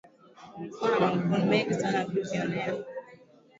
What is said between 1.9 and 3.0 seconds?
ya kujionea